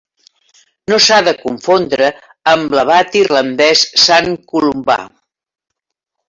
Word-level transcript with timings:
No 0.91 0.97
s'ha 1.07 1.17
de 1.27 1.33
confondre 1.41 2.07
amb 2.53 2.73
l'abat 2.79 3.19
irlandès 3.21 3.85
Sant 4.07 4.33
Columbà. 4.55 4.99